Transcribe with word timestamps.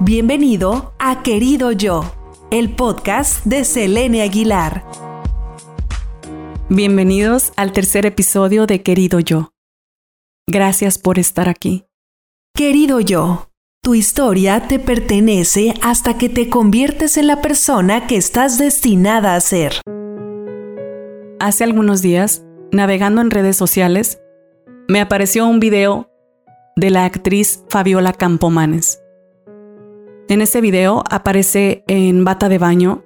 Bienvenido 0.00 0.94
a 0.98 1.22
Querido 1.22 1.72
Yo, 1.72 2.02
el 2.50 2.74
podcast 2.74 3.44
de 3.44 3.64
Selene 3.64 4.22
Aguilar. 4.22 4.84
Bienvenidos 6.68 7.52
al 7.56 7.72
tercer 7.72 8.06
episodio 8.06 8.66
de 8.66 8.82
Querido 8.82 9.20
Yo. 9.20 9.52
Gracias 10.46 10.98
por 10.98 11.18
estar 11.18 11.48
aquí. 11.48 11.84
Querido 12.54 13.00
Yo, 13.00 13.50
tu 13.82 13.94
historia 13.94 14.68
te 14.68 14.78
pertenece 14.78 15.74
hasta 15.82 16.16
que 16.16 16.28
te 16.28 16.48
conviertes 16.48 17.16
en 17.16 17.26
la 17.26 17.40
persona 17.40 18.06
que 18.06 18.16
estás 18.16 18.58
destinada 18.58 19.34
a 19.34 19.40
ser. 19.40 19.74
Hace 21.40 21.64
algunos 21.64 22.02
días, 22.02 22.44
navegando 22.72 23.20
en 23.20 23.30
redes 23.30 23.56
sociales, 23.56 24.20
me 24.88 25.00
apareció 25.00 25.46
un 25.46 25.60
video 25.60 26.10
de 26.76 26.90
la 26.90 27.04
actriz 27.04 27.64
Fabiola 27.68 28.12
Campomanes. 28.12 29.00
En 30.28 30.42
ese 30.42 30.60
video 30.60 31.02
aparece 31.10 31.84
en 31.88 32.22
bata 32.22 32.50
de 32.50 32.58
baño 32.58 33.02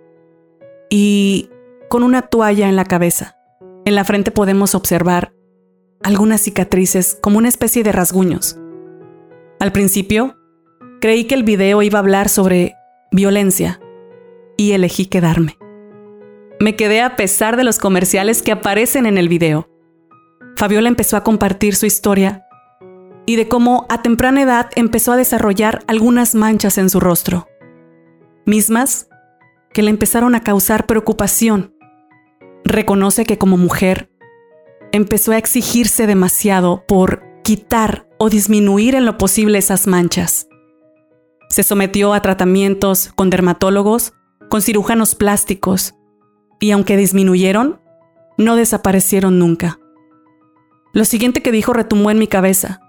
y 0.91 1.51
con 1.89 2.03
una 2.03 2.23
toalla 2.23 2.69
en 2.69 2.75
la 2.75 2.85
cabeza. 2.85 3.37
En 3.85 3.95
la 3.95 4.05
frente 4.05 4.33
podemos 4.33 4.75
observar 4.75 5.33
algunas 6.03 6.41
cicatrices 6.41 7.17
como 7.23 7.39
una 7.39 7.49
especie 7.49 7.85
de 7.85 7.93
rasguños. 7.93 8.59
Al 9.61 9.71
principio, 9.71 10.37
creí 11.01 11.25
que 11.25 11.37
el 11.37 11.45
video 11.45 11.83
iba 11.83 12.01
a 12.01 12.03
hablar 12.03 12.29
sobre 12.29 12.75
violencia 13.13 13.81
y 14.57 14.73
elegí 14.73 15.07
quedarme. 15.07 15.59
Me 16.59 16.75
quedé 16.75 17.03
a 17.03 17.15
pesar 17.15 17.57
de 17.57 17.63
los 17.63 17.79
comerciales 17.79 18.43
que 18.43 18.51
aparecen 18.51 19.07
en 19.07 19.17
el 19.17 19.29
video. 19.29 19.69
Fabiola 20.57 20.89
empezó 20.89 21.17
a 21.17 21.23
compartir 21.23 21.77
su 21.77 21.87
historia 21.87 22.47
y 23.27 23.37
de 23.37 23.49
cómo 23.49 23.87
a 23.89 24.03
temprana 24.03 24.43
edad 24.43 24.71
empezó 24.75 25.13
a 25.13 25.17
desarrollar 25.17 25.85
algunas 25.87 26.35
manchas 26.35 26.79
en 26.79 26.91
su 26.91 27.01
rostro, 27.01 27.49
mismas 28.45 29.09
que 29.73 29.83
le 29.83 29.91
empezaron 29.91 30.35
a 30.35 30.41
causar 30.41 30.87
preocupación. 30.87 31.75
Reconoce 32.65 33.25
que 33.25 33.39
como 33.39 33.57
mujer 33.57 34.11
empezó 34.93 35.33
a 35.33 35.39
exigirse 35.39 36.07
demasiado 36.07 36.85
por 36.87 37.23
quitar 37.43 38.07
o 38.19 38.29
disminuir 38.29 38.95
en 38.95 39.07
lo 39.07 39.19
posible 39.19 39.59
esas 39.59 39.87
manchas. 39.87 40.49
Se 41.49 41.63
sometió 41.63 42.15
a 42.15 42.23
tratamientos 42.23 43.13
con 43.15 43.31
dermatólogos, 43.31 44.15
con 44.49 44.63
cirujanos 44.63 45.15
plásticos, 45.15 45.95
y 46.61 46.71
aunque 46.71 46.97
disminuyeron, 46.97 47.81
no 48.39 48.57
desaparecieron 48.57 49.39
nunca. 49.39 49.79
Lo 50.93 51.05
siguiente 51.05 51.43
que 51.43 51.53
dijo 51.53 51.73
retumbó 51.73 52.11
en 52.11 52.19
mi 52.19 52.27
cabeza 52.27 52.82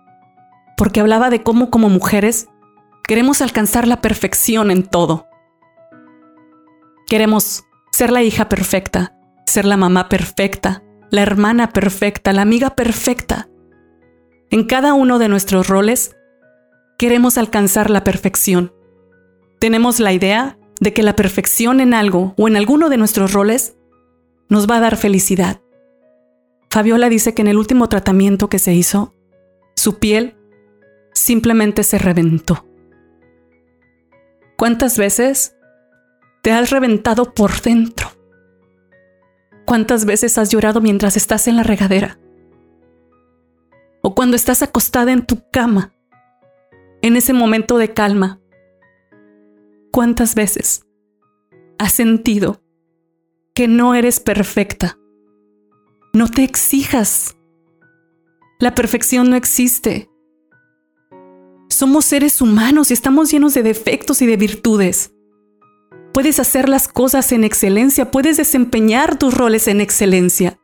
porque 0.78 1.00
hablaba 1.00 1.30
de 1.30 1.44
cómo 1.44 1.70
como 1.70 1.90
mujeres 1.90 2.48
queremos 3.04 3.42
alcanzar 3.42 3.88
la 3.88 4.02
perfección 4.02 4.72
en 4.72 4.84
todo. 4.84 5.28
Queremos 7.08 7.66
ser 7.92 8.12
la 8.12 8.24
hija 8.24 8.50
perfecta, 8.50 9.16
ser 9.46 9.66
la 9.66 9.78
mamá 9.78 10.10
perfecta, 10.10 10.84
la 11.10 11.22
hermana 11.22 11.70
perfecta, 11.70 12.34
la 12.34 12.42
amiga 12.42 12.72
perfecta. 12.72 13.50
En 14.50 14.64
cada 14.64 14.94
uno 14.94 15.20
de 15.20 15.30
nuestros 15.30 15.68
roles 15.68 16.16
queremos 16.98 17.38
alcanzar 17.38 17.90
la 17.90 18.04
perfección. 18.04 18.74
Tenemos 19.60 20.00
la 20.00 20.14
idea 20.14 20.58
de 20.80 20.94
que 20.94 21.04
la 21.04 21.16
perfección 21.16 21.80
en 21.82 21.94
algo 21.94 22.34
o 22.38 22.48
en 22.48 22.56
alguno 22.56 22.90
de 22.90 22.98
nuestros 22.98 23.34
roles 23.34 23.76
nos 24.50 24.70
va 24.70 24.78
a 24.78 24.82
dar 24.82 24.98
felicidad. 24.98 25.62
Fabiola 26.70 27.10
dice 27.10 27.34
que 27.34 27.44
en 27.44 27.48
el 27.48 27.58
último 27.58 27.88
tratamiento 27.90 28.50
que 28.50 28.60
se 28.60 28.74
hizo, 28.74 29.14
su 29.76 30.00
piel 30.00 30.36
simplemente 31.24 31.84
se 31.84 31.98
reventó. 31.98 32.68
¿Cuántas 34.58 34.98
veces 34.98 35.56
te 36.42 36.52
has 36.52 36.70
reventado 36.70 37.34
por 37.34 37.62
dentro? 37.62 38.10
¿Cuántas 39.66 40.06
veces 40.06 40.38
has 40.38 40.50
llorado 40.50 40.82
mientras 40.82 41.16
estás 41.16 41.48
en 41.48 41.56
la 41.56 41.64
regadera? 41.64 42.20
O 44.02 44.14
cuando 44.14 44.36
estás 44.36 44.62
acostada 44.62 45.14
en 45.14 45.26
tu 45.26 45.50
cama, 45.50 45.94
en 47.02 47.16
ese 47.16 47.32
momento 47.32 47.78
de 47.78 47.94
calma. 47.94 48.42
¿Cuántas 49.92 50.36
veces 50.36 50.86
has 51.78 51.94
sentido 51.94 52.62
que 53.54 53.70
no 53.70 53.96
eres 53.96 54.20
perfecta? 54.20 54.98
No 56.14 56.28
te 56.28 56.44
exijas. 56.44 57.38
La 58.60 58.76
perfección 58.76 59.30
no 59.30 59.38
existe. 59.38 60.10
Somos 61.84 62.06
seres 62.06 62.42
humanos 62.42 62.92
y 62.92 62.94
estamos 62.94 63.30
llenos 63.30 63.54
de 63.54 63.62
defectos 63.62 64.22
y 64.22 64.26
de 64.26 64.38
virtudes. 64.38 65.14
Puedes 66.14 66.40
hacer 66.40 66.70
las 66.70 66.88
cosas 66.88 67.34
en 67.34 67.44
excelencia, 67.44 68.10
puedes 68.10 68.38
desempeñar 68.38 69.20
tus 69.20 69.34
roles 69.34 69.68
en 69.68 69.82
excelencia, 69.82 70.58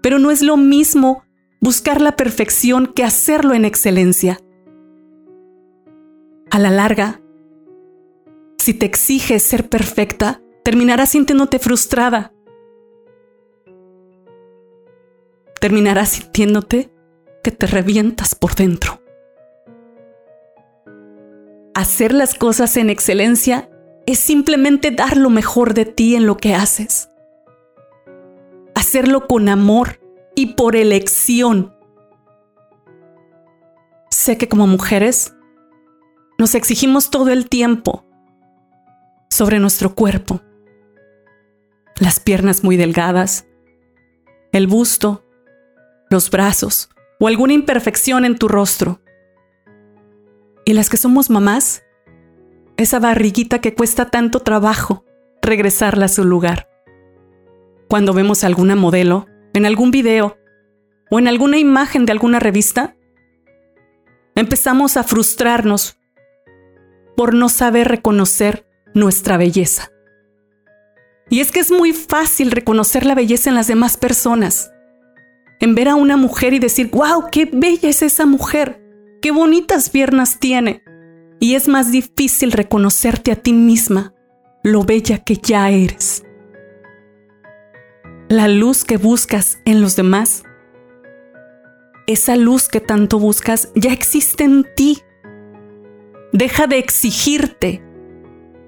pero 0.00 0.20
no 0.20 0.30
es 0.30 0.40
lo 0.42 0.56
mismo 0.56 1.24
buscar 1.60 2.00
la 2.00 2.14
perfección 2.14 2.86
que 2.86 3.02
hacerlo 3.02 3.52
en 3.52 3.64
excelencia. 3.64 4.38
A 6.52 6.60
la 6.60 6.70
larga, 6.70 7.20
si 8.58 8.74
te 8.74 8.86
exiges 8.86 9.42
ser 9.42 9.68
perfecta, 9.68 10.40
terminarás 10.62 11.08
sintiéndote 11.08 11.58
frustrada. 11.58 12.32
Terminarás 15.60 16.10
sintiéndote 16.10 16.92
que 17.42 17.50
te 17.50 17.66
revientas 17.66 18.36
por 18.36 18.54
dentro. 18.54 19.00
Hacer 21.78 22.12
las 22.12 22.34
cosas 22.34 22.76
en 22.76 22.90
excelencia 22.90 23.70
es 24.04 24.18
simplemente 24.18 24.90
dar 24.90 25.16
lo 25.16 25.30
mejor 25.30 25.74
de 25.74 25.84
ti 25.84 26.16
en 26.16 26.26
lo 26.26 26.36
que 26.36 26.52
haces. 26.52 27.08
Hacerlo 28.74 29.28
con 29.28 29.48
amor 29.48 30.00
y 30.34 30.54
por 30.54 30.74
elección. 30.74 31.72
Sé 34.10 34.36
que 34.36 34.48
como 34.48 34.66
mujeres 34.66 35.36
nos 36.36 36.56
exigimos 36.56 37.10
todo 37.10 37.28
el 37.28 37.48
tiempo 37.48 38.04
sobre 39.30 39.60
nuestro 39.60 39.94
cuerpo. 39.94 40.40
Las 42.00 42.18
piernas 42.18 42.64
muy 42.64 42.76
delgadas, 42.76 43.46
el 44.50 44.66
busto, 44.66 45.24
los 46.10 46.28
brazos 46.28 46.90
o 47.20 47.28
alguna 47.28 47.52
imperfección 47.52 48.24
en 48.24 48.36
tu 48.36 48.48
rostro. 48.48 49.00
Y 50.68 50.74
las 50.74 50.90
que 50.90 50.98
somos 50.98 51.30
mamás, 51.30 51.82
esa 52.76 52.98
barriguita 52.98 53.58
que 53.58 53.74
cuesta 53.74 54.10
tanto 54.10 54.40
trabajo 54.40 55.02
regresarla 55.40 56.04
a 56.04 56.08
su 56.08 56.24
lugar. 56.24 56.68
Cuando 57.88 58.12
vemos 58.12 58.44
alguna 58.44 58.76
modelo, 58.76 59.24
en 59.54 59.64
algún 59.64 59.90
video 59.90 60.36
o 61.10 61.18
en 61.18 61.26
alguna 61.26 61.56
imagen 61.56 62.04
de 62.04 62.12
alguna 62.12 62.38
revista, 62.38 62.98
empezamos 64.34 64.98
a 64.98 65.04
frustrarnos 65.04 65.98
por 67.16 67.32
no 67.32 67.48
saber 67.48 67.88
reconocer 67.88 68.68
nuestra 68.92 69.38
belleza. 69.38 69.90
Y 71.30 71.40
es 71.40 71.50
que 71.50 71.60
es 71.60 71.70
muy 71.70 71.94
fácil 71.94 72.50
reconocer 72.50 73.06
la 73.06 73.14
belleza 73.14 73.48
en 73.48 73.56
las 73.56 73.68
demás 73.68 73.96
personas. 73.96 74.70
En 75.60 75.74
ver 75.74 75.88
a 75.88 75.94
una 75.94 76.18
mujer 76.18 76.52
y 76.52 76.58
decir, 76.58 76.90
wow, 76.90 77.30
qué 77.32 77.48
bella 77.50 77.88
es 77.88 78.02
esa 78.02 78.26
mujer 78.26 78.86
qué 79.20 79.30
bonitas 79.30 79.90
piernas 79.90 80.38
tiene. 80.38 80.82
Y 81.40 81.54
es 81.54 81.68
más 81.68 81.92
difícil 81.92 82.52
reconocerte 82.52 83.30
a 83.30 83.36
ti 83.36 83.52
misma, 83.52 84.14
lo 84.64 84.82
bella 84.82 85.18
que 85.18 85.36
ya 85.36 85.70
eres. 85.70 86.24
La 88.28 88.48
luz 88.48 88.84
que 88.84 88.96
buscas 88.96 89.58
en 89.64 89.80
los 89.80 89.96
demás, 89.96 90.42
esa 92.06 92.36
luz 92.36 92.68
que 92.68 92.80
tanto 92.80 93.18
buscas 93.18 93.70
ya 93.74 93.92
existe 93.92 94.44
en 94.44 94.66
ti. 94.74 94.98
Deja 96.32 96.66
de 96.66 96.78
exigirte, 96.78 97.82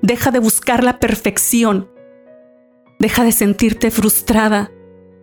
deja 0.01 0.31
de 0.31 0.39
buscar 0.39 0.85
la 0.85 0.99
perfección, 0.99 1.91
deja 3.01 3.25
de 3.25 3.33
sentirte 3.33 3.91
frustrada 3.91 4.71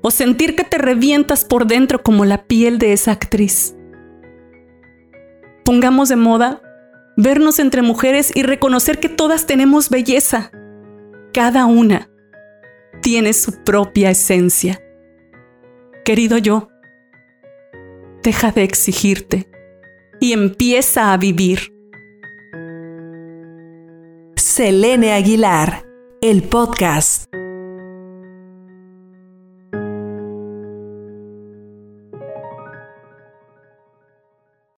o 0.01 0.11
sentir 0.11 0.55
que 0.55 0.63
te 0.63 0.77
revientas 0.77 1.45
por 1.45 1.65
dentro 1.65 2.03
como 2.03 2.25
la 2.25 2.45
piel 2.45 2.77
de 2.77 2.93
esa 2.93 3.13
actriz 3.13 3.76
pongamos 5.67 6.07
de 6.07 6.15
moda 6.15 6.61
vernos 7.17 7.59
entre 7.59 7.81
mujeres 7.81 8.31
y 8.33 8.43
reconocer 8.43 9.01
que 9.01 9.09
todas 9.09 9.47
tenemos 9.47 9.89
belleza. 9.89 10.49
Cada 11.33 11.65
una 11.65 12.09
tiene 13.01 13.33
su 13.33 13.65
propia 13.65 14.09
esencia. 14.09 14.81
Querido 16.05 16.37
yo, 16.37 16.69
deja 18.23 18.53
de 18.53 18.63
exigirte 18.63 19.49
y 20.21 20.31
empieza 20.31 21.11
a 21.11 21.17
vivir. 21.17 21.73
Selene 24.37 25.11
Aguilar, 25.11 25.85
el 26.21 26.43
podcast. 26.43 27.25